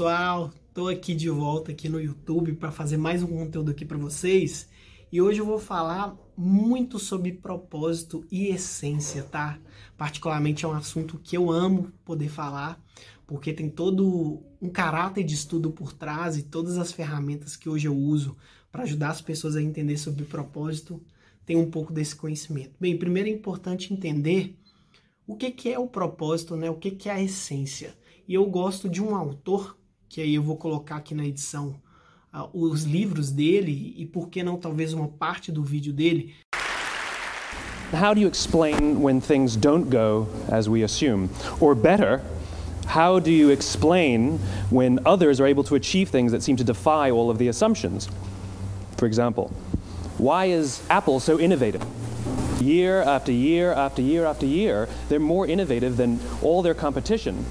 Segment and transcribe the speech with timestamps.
[0.00, 3.98] pessoal, tô aqui de volta aqui no YouTube para fazer mais um conteúdo aqui para
[3.98, 4.66] vocês.
[5.12, 9.58] E hoje eu vou falar muito sobre propósito e essência, tá?
[9.98, 12.82] Particularmente é um assunto que eu amo poder falar,
[13.26, 17.86] porque tem todo um caráter de estudo por trás e todas as ferramentas que hoje
[17.86, 18.38] eu uso
[18.72, 20.98] para ajudar as pessoas a entender sobre propósito,
[21.44, 22.72] tem um pouco desse conhecimento.
[22.80, 24.58] Bem, primeiro é importante entender
[25.26, 26.70] o que, que é o propósito, né?
[26.70, 27.94] O que, que é a essência.
[28.26, 29.76] E eu gosto de um autor,
[30.10, 31.76] que aí eu vou colocar aqui na edição
[32.34, 36.34] uh, os livros dele e por que não talvez uma parte do vídeo dele.
[37.92, 41.30] How do you explain when things don't go as we assume?
[41.60, 42.20] Or better,
[42.86, 47.12] how do you explain when others are able to achieve things that seem to defy
[47.12, 48.08] all of the assumptions?
[48.96, 49.52] For example,
[50.18, 51.84] why is Apple so innovative?
[52.60, 57.44] Year after year after year after year, they're more innovative than all their competition.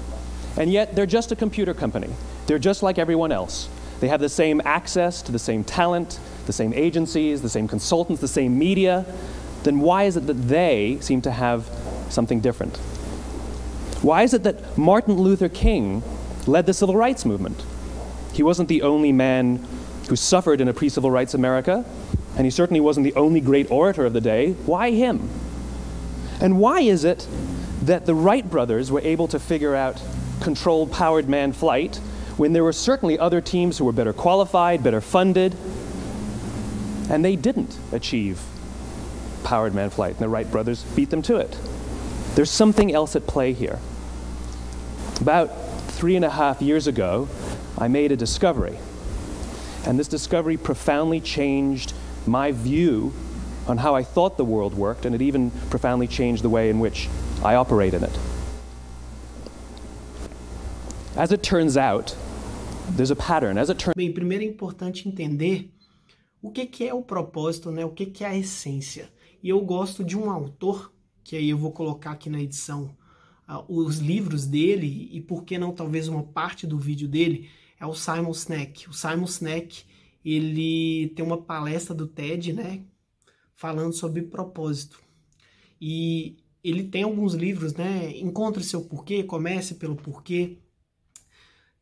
[0.56, 2.10] And yet, they're just a computer company.
[2.46, 3.68] They're just like everyone else.
[4.00, 8.20] They have the same access to the same talent, the same agencies, the same consultants,
[8.20, 9.04] the same media.
[9.62, 11.68] Then why is it that they seem to have
[12.08, 12.78] something different?
[14.02, 16.02] Why is it that Martin Luther King
[16.46, 17.62] led the civil rights movement?
[18.32, 19.66] He wasn't the only man
[20.08, 21.84] who suffered in a pre civil rights America,
[22.36, 24.52] and he certainly wasn't the only great orator of the day.
[24.64, 25.28] Why him?
[26.40, 27.28] And why is it
[27.82, 30.02] that the Wright brothers were able to figure out
[30.40, 31.96] controlled powered manned flight
[32.36, 35.54] when there were certainly other teams who were better qualified, better funded,
[37.10, 38.40] and they didn't achieve
[39.44, 41.58] powered manned flight, and the Wright brothers beat them to it.
[42.34, 43.78] There's something else at play here.
[45.20, 45.48] About
[45.88, 47.28] three and a half years ago,
[47.76, 48.78] I made a discovery,
[49.84, 51.92] and this discovery profoundly changed
[52.26, 53.12] my view
[53.66, 56.80] on how I thought the world worked, and it even profoundly changed the way in
[56.80, 57.08] which
[57.44, 58.18] I operate in it.
[61.20, 62.16] As it turns out,
[62.96, 63.58] there's a pattern.
[63.58, 65.70] As it turns Bem, primeiro é importante entender
[66.40, 67.84] o que, que é o propósito, né?
[67.84, 69.12] O que, que é a essência.
[69.42, 70.90] E eu gosto de um autor,
[71.22, 72.96] que aí eu vou colocar aqui na edição
[73.46, 77.84] uh, os livros dele, e por que não talvez uma parte do vídeo dele, é
[77.84, 78.88] o Simon Sinek.
[78.88, 79.84] O Simon Sinek,
[80.24, 82.82] ele tem uma palestra do TED, né?
[83.54, 84.98] Falando sobre propósito.
[85.78, 88.10] E ele tem alguns livros, né?
[88.16, 90.56] Encontre seu porquê, comece pelo porquê.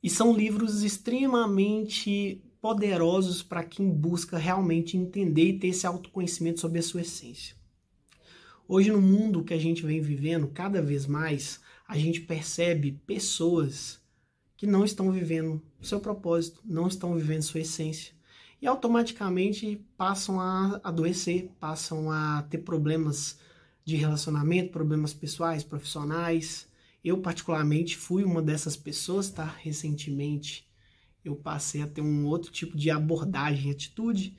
[0.03, 6.78] E são livros extremamente poderosos para quem busca realmente entender e ter esse autoconhecimento sobre
[6.78, 7.56] a sua essência.
[8.66, 14.00] Hoje, no mundo que a gente vem vivendo, cada vez mais a gente percebe pessoas
[14.56, 18.12] que não estão vivendo seu propósito, não estão vivendo sua essência
[18.60, 23.38] e automaticamente passam a adoecer, passam a ter problemas
[23.84, 26.67] de relacionamento, problemas pessoais, profissionais,
[27.04, 29.44] eu, particularmente, fui uma dessas pessoas, tá?
[29.44, 30.69] Recentemente
[31.25, 34.36] eu passei a ter um outro tipo de abordagem, atitude.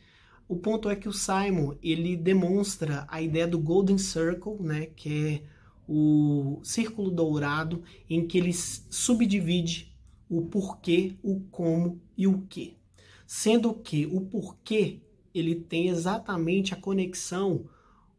[0.47, 4.87] O ponto é que o Simon, ele demonstra a ideia do Golden Circle, né?
[4.87, 5.43] Que é
[5.87, 9.95] o círculo dourado, em que ele subdivide
[10.29, 12.77] o porquê, o como e o que.
[13.25, 15.01] Sendo que o porquê,
[15.33, 17.67] ele tem exatamente a conexão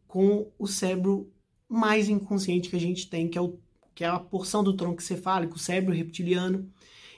[0.07, 1.31] com o cérebro
[1.67, 3.57] mais inconsciente que a gente tem, que é o
[3.93, 6.69] que é a porção do tronco cefálico, o cérebro reptiliano,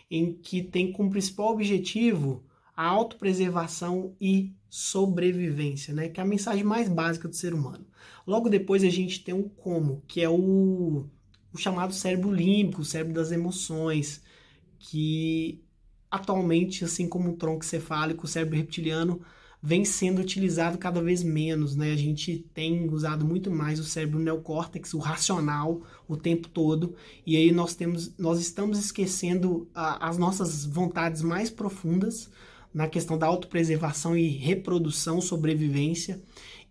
[0.09, 2.43] em que tem como principal objetivo
[2.75, 6.09] a autopreservação e sobrevivência, né?
[6.09, 7.85] Que é a mensagem mais básica do ser humano.
[8.25, 11.05] Logo depois a gente tem o como, que é o,
[11.53, 14.23] o chamado cérebro límbico, o cérebro das emoções,
[14.79, 15.63] que
[16.09, 19.21] atualmente, assim como o tronco cefálico, o cérebro reptiliano
[19.65, 21.93] vem sendo utilizado cada vez menos, né?
[21.93, 26.93] A gente tem usado muito mais o cérebro neocórtex, o racional, o tempo todo,
[27.25, 32.29] e aí nós temos, nós estamos esquecendo a, as nossas vontades mais profundas
[32.73, 36.21] na questão da autopreservação e reprodução, sobrevivência,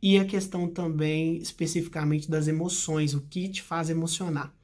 [0.03, 4.55] e a questão também especificamente das emoções, o que te faz emocionar.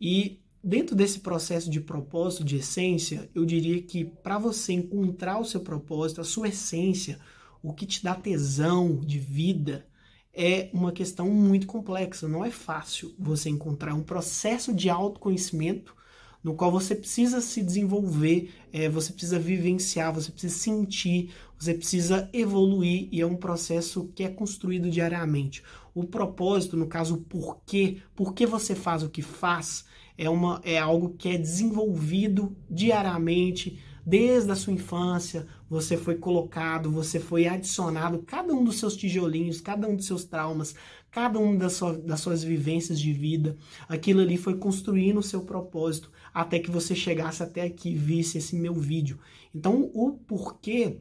[0.00, 5.44] E dentro desse processo de propósito, de essência, eu diria que para você encontrar o
[5.44, 7.18] seu propósito, a sua essência,
[7.62, 9.86] o que te dá tesão de vida
[10.32, 12.28] é uma questão muito complexa.
[12.28, 15.96] Não é fácil você encontrar um processo de autoconhecimento
[16.44, 22.30] no qual você precisa se desenvolver, é, você precisa vivenciar, você precisa sentir, você precisa
[22.32, 25.64] evoluir e é um processo que é construído diariamente.
[25.92, 29.86] O propósito, no caso, o porquê, por que você faz o que faz,
[30.16, 36.90] é, uma, é algo que é desenvolvido diariamente Desde a sua infância, você foi colocado,
[36.90, 40.74] você foi adicionado, cada um dos seus tijolinhos, cada um dos seus traumas,
[41.10, 43.56] cada uma das, sua, das suas vivências de vida.
[43.88, 48.38] Aquilo ali foi construindo o seu propósito até que você chegasse até aqui e visse
[48.38, 49.18] esse meu vídeo.
[49.54, 50.98] Então, o porquê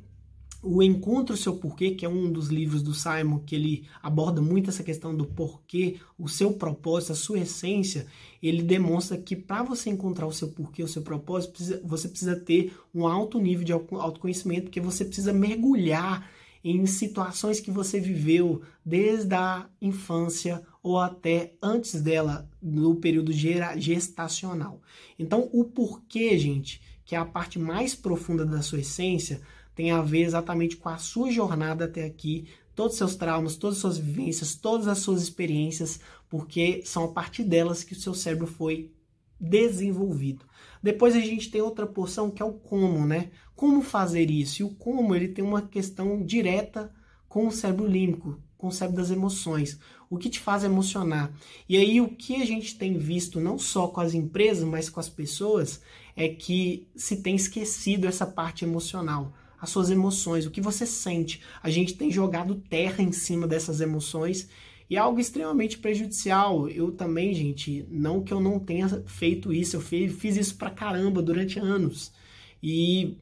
[0.65, 4.41] o Encontre o Seu Porquê, que é um dos livros do Simon, que ele aborda
[4.41, 8.07] muito essa questão do porquê, o seu propósito, a sua essência,
[8.41, 12.73] ele demonstra que para você encontrar o seu porquê, o seu propósito, você precisa ter
[12.93, 16.27] um alto nível de autoconhecimento, porque você precisa mergulhar
[16.63, 24.81] em situações que você viveu desde a infância ou até antes dela, no período gestacional.
[25.19, 29.41] Então, o porquê, gente, que é a parte mais profunda da sua essência,
[29.75, 33.77] tem a ver exatamente com a sua jornada até aqui, todos os seus traumas, todas
[33.77, 35.99] as suas vivências, todas as suas experiências,
[36.29, 38.91] porque são a partir delas que o seu cérebro foi
[39.39, 40.45] desenvolvido.
[40.81, 43.31] Depois a gente tem outra porção que é o como, né?
[43.55, 44.61] Como fazer isso?
[44.61, 46.93] E o como, ele tem uma questão direta
[47.27, 49.79] com o cérebro límbico, com o cérebro das emoções.
[50.09, 51.33] O que te faz emocionar?
[51.67, 54.99] E aí o que a gente tem visto não só com as empresas, mas com
[54.99, 55.81] as pessoas,
[56.15, 59.33] é que se tem esquecido essa parte emocional
[59.65, 61.41] as suas emoções, o que você sente.
[61.61, 64.47] A gente tem jogado terra em cima dessas emoções
[64.87, 66.69] e é algo extremamente prejudicial.
[66.69, 71.19] Eu também, gente, não que eu não tenha feito isso, eu fiz isso pra caramba
[71.19, 72.13] durante anos.
[72.61, 73.17] E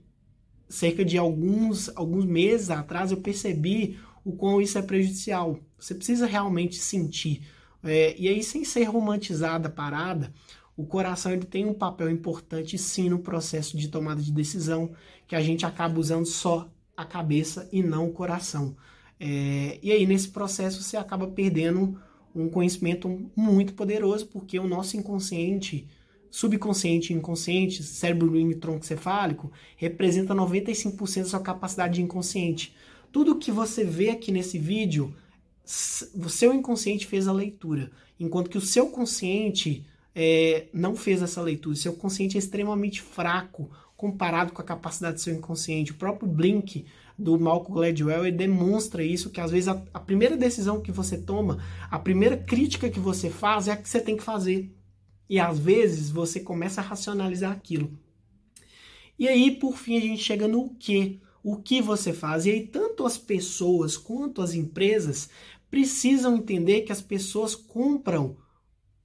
[0.67, 5.57] cerca de alguns, alguns meses atrás eu percebi o quão isso é prejudicial.
[5.79, 7.41] Você precisa realmente sentir.
[7.81, 10.33] É, e aí, sem ser romantizada a parada,
[10.75, 14.91] o coração ele tem um papel importante sim no processo de tomada de decisão,
[15.27, 18.75] que a gente acaba usando só a cabeça e não o coração.
[19.19, 21.99] É, e aí, nesse processo, você acaba perdendo
[22.35, 25.87] um conhecimento muito poderoso, porque o nosso inconsciente,
[26.31, 32.75] subconsciente e inconsciente, cérebro e tronco cefálico, representa 95% da sua capacidade de inconsciente.
[33.11, 35.15] Tudo que você vê aqui nesse vídeo,
[36.15, 39.85] o seu inconsciente fez a leitura, enquanto que o seu consciente
[40.15, 41.75] é, não fez essa leitura.
[41.75, 45.91] Seu consciente é extremamente fraco comparado com a capacidade do seu inconsciente.
[45.91, 46.85] O próprio Blink
[47.17, 51.17] do Malcolm Gladwell ele demonstra isso, que às vezes a, a primeira decisão que você
[51.17, 54.75] toma, a primeira crítica que você faz é a que você tem que fazer.
[55.29, 57.97] E às vezes você começa a racionalizar aquilo.
[59.17, 61.21] E aí, por fim, a gente chega no que.
[61.41, 62.45] O que você faz.
[62.45, 65.29] E aí, tanto as pessoas quanto as empresas
[65.69, 68.37] precisam entender que as pessoas compram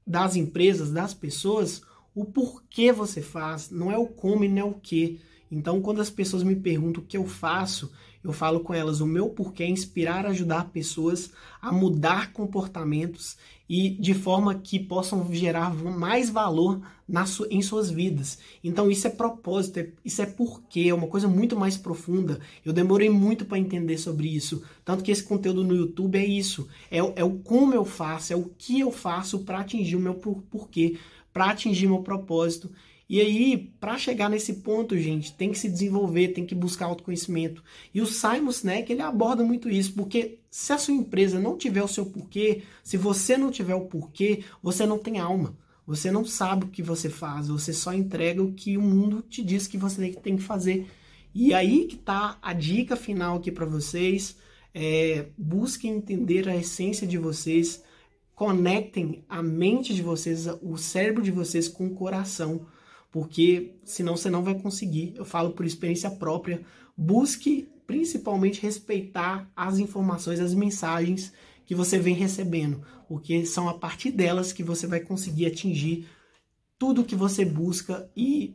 [0.08, 1.82] das empresas, das pessoas,
[2.14, 5.20] o porquê você faz, não é o como e não é o que.
[5.50, 7.90] Então, quando as pessoas me perguntam o que eu faço,
[8.22, 11.30] eu falo com elas: o meu porquê é inspirar, ajudar pessoas
[11.60, 13.36] a mudar comportamentos
[13.68, 16.80] e de forma que possam gerar mais valor
[17.26, 18.38] su em suas vidas.
[18.64, 22.40] Então, isso é propósito, é, isso é porquê, é uma coisa muito mais profunda.
[22.64, 24.62] Eu demorei muito para entender sobre isso.
[24.84, 28.36] Tanto que esse conteúdo no YouTube é isso: é, é o como eu faço, é
[28.36, 30.98] o que eu faço para atingir o meu porquê,
[31.32, 32.70] para atingir meu propósito.
[33.08, 37.64] E aí, para chegar nesse ponto, gente, tem que se desenvolver, tem que buscar autoconhecimento.
[37.94, 41.82] E o Simon Sinek, ele aborda muito isso, porque se a sua empresa não tiver
[41.82, 45.56] o seu porquê, se você não tiver o porquê, você não tem alma.
[45.86, 49.42] Você não sabe o que você faz, você só entrega o que o mundo te
[49.42, 50.86] diz que você tem que fazer.
[51.34, 54.36] E aí que tá a dica final aqui para vocês.
[54.74, 57.82] É, busquem entender a essência de vocês,
[58.34, 62.66] conectem a mente de vocês, o cérebro de vocês com o coração
[63.10, 65.14] porque senão você não vai conseguir.
[65.16, 66.62] Eu falo por experiência própria.
[66.96, 71.32] Busque principalmente respeitar as informações, as mensagens
[71.64, 76.06] que você vem recebendo, porque são a partir delas que você vai conseguir atingir
[76.78, 78.54] tudo que você busca e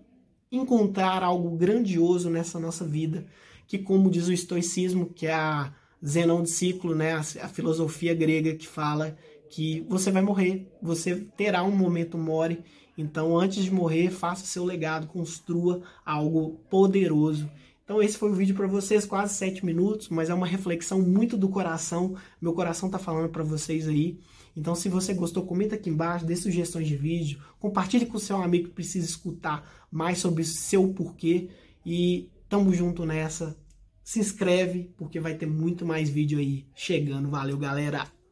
[0.51, 3.25] encontrar algo grandioso nessa nossa vida,
[3.67, 5.74] que como diz o estoicismo, que é a
[6.05, 9.17] Zenão de Ciclo, né, a filosofia grega que fala
[9.50, 12.63] que você vai morrer, você terá um momento more
[12.97, 17.50] então, antes de morrer, faça seu legado, construa algo poderoso.
[17.83, 21.35] Então, esse foi o vídeo para vocês, quase sete minutos, mas é uma reflexão muito
[21.35, 22.15] do coração.
[22.41, 24.19] Meu coração tá falando para vocês aí.
[24.55, 28.38] Então, se você gostou, comenta aqui embaixo, dê sugestões de vídeo, compartilhe com o seu
[28.38, 31.50] amigo que precisa escutar mais sobre seu porquê.
[31.85, 33.57] E tamo junto nessa.
[34.03, 37.29] Se inscreve, porque vai ter muito mais vídeo aí chegando.
[37.29, 38.22] Valeu, galera!